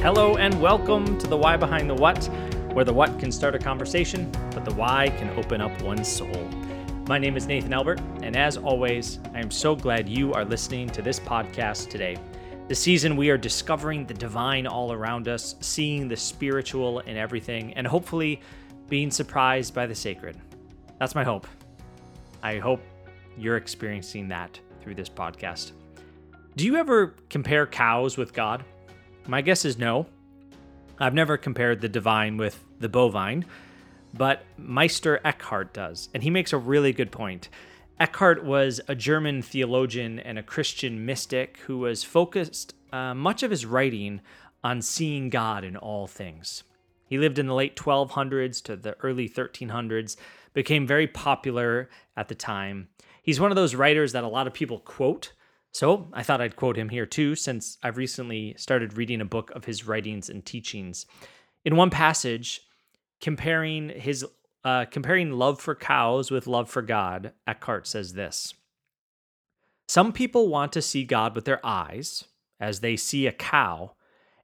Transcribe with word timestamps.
Hello, 0.00 0.36
and 0.36 0.58
welcome 0.60 1.18
to 1.18 1.26
the 1.26 1.36
Why 1.36 1.56
Behind 1.56 1.90
the 1.90 1.94
What, 1.94 2.24
where 2.72 2.84
the 2.84 2.94
what 2.94 3.18
can 3.18 3.32
start 3.32 3.56
a 3.56 3.58
conversation, 3.58 4.30
but 4.52 4.64
the 4.64 4.72
why 4.74 5.08
can 5.18 5.28
open 5.36 5.60
up 5.60 5.82
one's 5.82 6.06
soul. 6.06 6.48
My 7.08 7.18
name 7.18 7.36
is 7.36 7.48
Nathan 7.48 7.72
Albert, 7.72 8.00
and 8.22 8.36
as 8.36 8.56
always, 8.56 9.18
I 9.34 9.40
am 9.40 9.50
so 9.50 9.74
glad 9.74 10.08
you 10.08 10.32
are 10.34 10.44
listening 10.44 10.88
to 10.90 11.02
this 11.02 11.18
podcast 11.18 11.90
today. 11.90 12.16
This 12.68 12.78
season, 12.78 13.16
we 13.16 13.28
are 13.30 13.36
discovering 13.36 14.06
the 14.06 14.14
divine 14.14 14.68
all 14.68 14.92
around 14.92 15.26
us, 15.26 15.56
seeing 15.60 16.06
the 16.06 16.16
spiritual 16.16 17.00
in 17.00 17.16
everything, 17.16 17.74
and 17.74 17.84
hopefully 17.84 18.40
being 18.88 19.10
surprised 19.10 19.74
by 19.74 19.84
the 19.84 19.96
sacred. 19.96 20.36
That's 21.00 21.16
my 21.16 21.24
hope. 21.24 21.48
I 22.40 22.58
hope 22.58 22.82
you're 23.36 23.56
experiencing 23.56 24.28
that 24.28 24.60
through 24.80 24.94
this 24.94 25.08
podcast. 25.08 25.72
Do 26.54 26.64
you 26.64 26.76
ever 26.76 27.16
compare 27.28 27.66
cows 27.66 28.16
with 28.16 28.32
God? 28.32 28.64
My 29.28 29.42
guess 29.42 29.66
is 29.66 29.76
no. 29.76 30.06
I've 30.98 31.12
never 31.12 31.36
compared 31.36 31.82
the 31.82 31.88
divine 31.88 32.38
with 32.38 32.64
the 32.80 32.88
bovine, 32.88 33.44
but 34.14 34.42
Meister 34.56 35.20
Eckhart 35.22 35.74
does, 35.74 36.08
and 36.14 36.22
he 36.22 36.30
makes 36.30 36.54
a 36.54 36.58
really 36.58 36.94
good 36.94 37.12
point. 37.12 37.50
Eckhart 38.00 38.42
was 38.42 38.80
a 38.88 38.94
German 38.94 39.42
theologian 39.42 40.18
and 40.18 40.38
a 40.38 40.42
Christian 40.42 41.04
mystic 41.04 41.58
who 41.66 41.76
was 41.76 42.04
focused 42.04 42.74
uh, 42.90 43.12
much 43.12 43.42
of 43.42 43.50
his 43.50 43.66
writing 43.66 44.22
on 44.64 44.80
seeing 44.80 45.28
God 45.28 45.62
in 45.62 45.76
all 45.76 46.06
things. 46.06 46.64
He 47.04 47.18
lived 47.18 47.38
in 47.38 47.48
the 47.48 47.54
late 47.54 47.76
1200s 47.76 48.62
to 48.62 48.76
the 48.76 48.96
early 49.00 49.28
1300s, 49.28 50.16
became 50.54 50.86
very 50.86 51.06
popular 51.06 51.90
at 52.16 52.28
the 52.28 52.34
time. 52.34 52.88
He's 53.22 53.38
one 53.38 53.50
of 53.52 53.56
those 53.56 53.74
writers 53.74 54.12
that 54.12 54.24
a 54.24 54.28
lot 54.28 54.46
of 54.46 54.54
people 54.54 54.78
quote 54.78 55.32
so 55.78 56.08
I 56.12 56.24
thought 56.24 56.40
I'd 56.40 56.56
quote 56.56 56.76
him 56.76 56.88
here 56.88 57.06
too, 57.06 57.36
since 57.36 57.78
I've 57.84 57.98
recently 57.98 58.52
started 58.58 58.96
reading 58.96 59.20
a 59.20 59.24
book 59.24 59.52
of 59.52 59.64
his 59.64 59.86
writings 59.86 60.28
and 60.28 60.44
teachings. 60.44 61.06
In 61.64 61.76
one 61.76 61.88
passage, 61.88 62.62
comparing 63.20 63.90
his 63.90 64.26
uh, 64.64 64.86
comparing 64.86 65.30
love 65.30 65.60
for 65.60 65.76
cows 65.76 66.32
with 66.32 66.48
love 66.48 66.68
for 66.68 66.82
God, 66.82 67.32
Eckhart 67.46 67.86
says 67.86 68.14
this: 68.14 68.54
Some 69.86 70.12
people 70.12 70.48
want 70.48 70.72
to 70.72 70.82
see 70.82 71.04
God 71.04 71.36
with 71.36 71.44
their 71.44 71.64
eyes, 71.64 72.24
as 72.58 72.80
they 72.80 72.96
see 72.96 73.28
a 73.28 73.32
cow, 73.32 73.92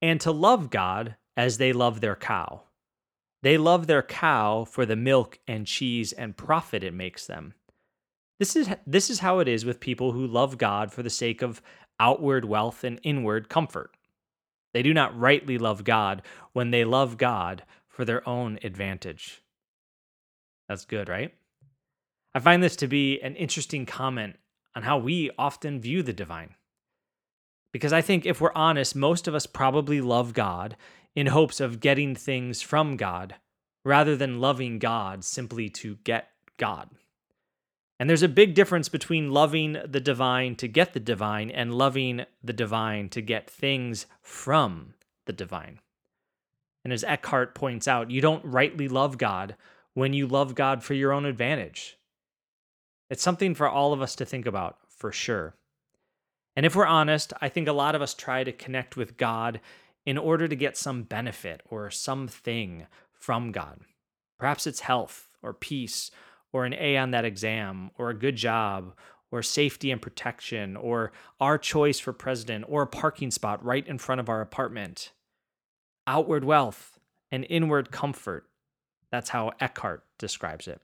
and 0.00 0.20
to 0.20 0.30
love 0.30 0.70
God 0.70 1.16
as 1.36 1.58
they 1.58 1.72
love 1.72 2.00
their 2.00 2.14
cow. 2.14 2.62
They 3.42 3.58
love 3.58 3.88
their 3.88 4.04
cow 4.04 4.64
for 4.64 4.86
the 4.86 4.94
milk 4.94 5.40
and 5.48 5.66
cheese 5.66 6.12
and 6.12 6.36
profit 6.36 6.84
it 6.84 6.94
makes 6.94 7.26
them. 7.26 7.54
This 8.38 8.54
is 8.56 8.68
this 8.86 9.08
is 9.08 9.20
how 9.20 9.38
it 9.38 9.48
is 9.48 9.64
with 9.64 9.80
people 9.80 10.12
who 10.12 10.26
love 10.26 10.58
God 10.58 10.92
for 10.92 11.02
the 11.02 11.10
sake 11.10 11.42
of 11.42 11.62
outward 11.98 12.44
wealth 12.44 12.84
and 12.84 13.00
inward 13.02 13.48
comfort. 13.48 13.96
They 14.74 14.82
do 14.82 14.92
not 14.92 15.18
rightly 15.18 15.56
love 15.56 15.84
God 15.84 16.22
when 16.52 16.70
they 16.70 16.84
love 16.84 17.16
God 17.16 17.62
for 17.88 18.04
their 18.04 18.26
own 18.28 18.58
advantage. 18.62 19.42
That's 20.68 20.84
good, 20.84 21.08
right? 21.08 21.32
I 22.34 22.40
find 22.40 22.62
this 22.62 22.76
to 22.76 22.86
be 22.86 23.18
an 23.22 23.36
interesting 23.36 23.86
comment 23.86 24.36
on 24.74 24.82
how 24.82 24.98
we 24.98 25.30
often 25.38 25.80
view 25.80 26.02
the 26.02 26.12
divine. 26.12 26.54
Because 27.72 27.94
I 27.94 28.02
think 28.02 28.26
if 28.26 28.40
we're 28.40 28.52
honest, 28.54 28.94
most 28.94 29.26
of 29.26 29.34
us 29.34 29.46
probably 29.46 30.02
love 30.02 30.34
God 30.34 30.76
in 31.14 31.28
hopes 31.28 31.60
of 31.60 31.80
getting 31.80 32.14
things 32.14 32.60
from 32.60 32.98
God 32.98 33.36
rather 33.84 34.16
than 34.16 34.40
loving 34.40 34.78
God 34.78 35.24
simply 35.24 35.70
to 35.70 35.96
get 36.04 36.28
God. 36.58 36.90
And 37.98 38.10
there's 38.10 38.22
a 38.22 38.28
big 38.28 38.54
difference 38.54 38.88
between 38.88 39.32
loving 39.32 39.78
the 39.84 40.00
divine 40.00 40.54
to 40.56 40.68
get 40.68 40.92
the 40.92 41.00
divine 41.00 41.50
and 41.50 41.74
loving 41.74 42.26
the 42.42 42.52
divine 42.52 43.08
to 43.10 43.22
get 43.22 43.48
things 43.48 44.06
from 44.20 44.94
the 45.24 45.32
divine. 45.32 45.80
And 46.84 46.92
as 46.92 47.04
Eckhart 47.04 47.54
points 47.54 47.88
out, 47.88 48.10
you 48.10 48.20
don't 48.20 48.44
rightly 48.44 48.86
love 48.86 49.18
God 49.18 49.56
when 49.94 50.12
you 50.12 50.26
love 50.26 50.54
God 50.54 50.84
for 50.84 50.94
your 50.94 51.12
own 51.12 51.24
advantage. 51.24 51.96
It's 53.08 53.22
something 53.22 53.54
for 53.54 53.68
all 53.68 53.92
of 53.92 54.02
us 54.02 54.14
to 54.16 54.26
think 54.26 54.46
about, 54.46 54.78
for 54.88 55.10
sure. 55.10 55.54
And 56.54 56.66
if 56.66 56.76
we're 56.76 56.86
honest, 56.86 57.32
I 57.40 57.48
think 57.48 57.66
a 57.66 57.72
lot 57.72 57.94
of 57.94 58.02
us 58.02 58.14
try 58.14 58.44
to 58.44 58.52
connect 58.52 58.96
with 58.96 59.16
God 59.16 59.60
in 60.04 60.18
order 60.18 60.46
to 60.48 60.54
get 60.54 60.76
some 60.76 61.02
benefit 61.02 61.62
or 61.68 61.90
something 61.90 62.86
from 63.12 63.52
God. 63.52 63.80
Perhaps 64.38 64.66
it's 64.66 64.80
health 64.80 65.28
or 65.42 65.52
peace 65.52 66.10
or 66.52 66.64
an 66.64 66.74
A 66.74 66.96
on 66.96 67.10
that 67.10 67.24
exam, 67.24 67.90
or 67.98 68.10
a 68.10 68.18
good 68.18 68.36
job, 68.36 68.94
or 69.30 69.42
safety 69.42 69.90
and 69.90 70.00
protection, 70.00 70.76
or 70.76 71.12
our 71.40 71.58
choice 71.58 71.98
for 71.98 72.12
president, 72.12 72.64
or 72.68 72.82
a 72.82 72.86
parking 72.86 73.30
spot 73.30 73.64
right 73.64 73.86
in 73.86 73.98
front 73.98 74.20
of 74.20 74.28
our 74.28 74.40
apartment. 74.40 75.12
Outward 76.06 76.44
wealth 76.44 76.98
and 77.32 77.46
inward 77.48 77.90
comfort. 77.90 78.46
That's 79.10 79.30
how 79.30 79.52
Eckhart 79.60 80.04
describes 80.18 80.68
it. 80.68 80.80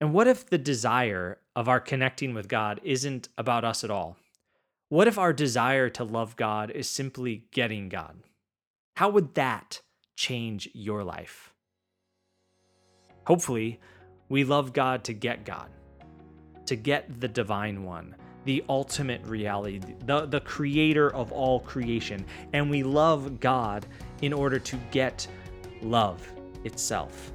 And 0.00 0.12
what 0.12 0.26
if 0.26 0.46
the 0.46 0.58
desire 0.58 1.38
of 1.56 1.68
our 1.68 1.80
connecting 1.80 2.34
with 2.34 2.48
God 2.48 2.80
isn't 2.84 3.28
about 3.38 3.64
us 3.64 3.84
at 3.84 3.90
all? 3.90 4.16
What 4.88 5.08
if 5.08 5.18
our 5.18 5.32
desire 5.32 5.88
to 5.90 6.04
love 6.04 6.36
God 6.36 6.70
is 6.70 6.88
simply 6.88 7.46
getting 7.50 7.88
God? 7.88 8.16
How 8.96 9.08
would 9.08 9.34
that 9.34 9.80
change 10.14 10.68
your 10.72 11.02
life? 11.02 11.52
Hopefully, 13.26 13.80
we 14.28 14.44
love 14.44 14.72
God 14.72 15.04
to 15.04 15.12
get 15.12 15.44
God, 15.44 15.68
to 16.66 16.76
get 16.76 17.20
the 17.20 17.28
divine 17.28 17.82
one, 17.84 18.14
the 18.44 18.64
ultimate 18.68 19.24
reality, 19.26 19.80
the, 20.06 20.26
the 20.26 20.40
creator 20.40 21.12
of 21.14 21.32
all 21.32 21.60
creation. 21.60 22.24
And 22.52 22.70
we 22.70 22.82
love 22.82 23.40
God 23.40 23.86
in 24.22 24.32
order 24.32 24.58
to 24.58 24.76
get 24.90 25.26
love 25.82 26.26
itself. 26.64 27.32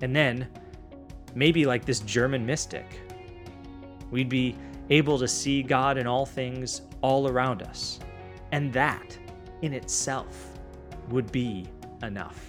And 0.00 0.14
then, 0.14 0.48
maybe 1.34 1.64
like 1.66 1.84
this 1.84 2.00
German 2.00 2.44
mystic, 2.44 2.86
we'd 4.10 4.28
be 4.28 4.56
able 4.90 5.18
to 5.18 5.28
see 5.28 5.62
God 5.62 5.98
in 5.98 6.06
all 6.06 6.26
things 6.26 6.82
all 7.00 7.28
around 7.28 7.62
us. 7.62 7.98
And 8.52 8.72
that 8.72 9.18
in 9.62 9.72
itself 9.72 10.58
would 11.10 11.30
be 11.32 11.66
enough. 12.02 12.47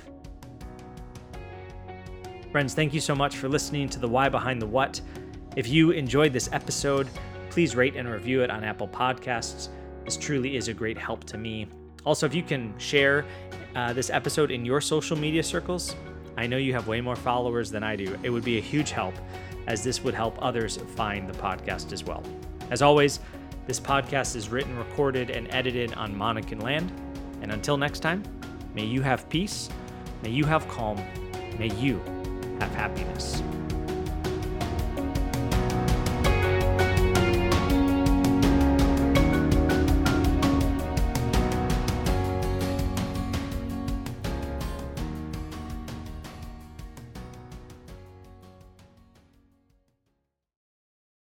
Friends, 2.51 2.73
thank 2.73 2.95
you 2.95 2.99
so 2.99 3.13
much 3.13 3.37
for 3.37 3.47
listening 3.47 3.87
to 3.89 3.99
the 3.99 4.07
Why 4.07 4.27
Behind 4.27 4.59
the 4.59 4.65
What. 4.65 4.99
If 5.55 5.67
you 5.67 5.91
enjoyed 5.91 6.33
this 6.33 6.49
episode, 6.51 7.07
please 7.51 7.75
rate 7.75 7.95
and 7.95 8.09
review 8.09 8.41
it 8.41 8.49
on 8.49 8.63
Apple 8.63 8.87
Podcasts. 8.87 9.69
This 10.03 10.17
truly 10.17 10.55
is 10.55 10.67
a 10.67 10.73
great 10.73 10.97
help 10.97 11.23
to 11.25 11.37
me. 11.37 11.67
Also, 12.05 12.25
if 12.25 12.33
you 12.33 12.41
can 12.41 12.73
share 12.79 13.23
uh, 13.75 13.93
this 13.93 14.09
episode 14.09 14.49
in 14.49 14.65
your 14.65 14.81
social 14.81 15.15
media 15.15 15.43
circles, 15.43 15.95
I 16.37 16.47
know 16.47 16.57
you 16.57 16.73
have 16.73 16.87
way 16.87 17.01
more 17.01 17.15
followers 17.15 17.69
than 17.69 17.83
I 17.83 17.95
do. 17.95 18.17
It 18.23 18.31
would 18.31 18.43
be 18.43 18.57
a 18.57 18.61
huge 18.61 18.89
help, 18.89 19.13
as 19.67 19.83
this 19.83 20.03
would 20.03 20.15
help 20.15 20.35
others 20.41 20.77
find 20.95 21.29
the 21.29 21.37
podcast 21.37 21.93
as 21.93 22.03
well. 22.03 22.23
As 22.71 22.81
always, 22.81 23.19
this 23.67 23.79
podcast 23.79 24.35
is 24.35 24.49
written, 24.49 24.75
recorded, 24.75 25.29
and 25.29 25.47
edited 25.53 25.93
on 25.93 26.15
Monacan 26.15 26.63
land. 26.63 26.91
And 27.43 27.51
until 27.51 27.77
next 27.77 27.99
time, 27.99 28.23
may 28.73 28.85
you 28.85 29.03
have 29.03 29.29
peace, 29.29 29.69
may 30.23 30.31
you 30.31 30.45
have 30.45 30.67
calm, 30.67 30.97
may 31.59 31.71
you 31.75 32.01
have 32.59 32.75
happiness. 32.75 33.41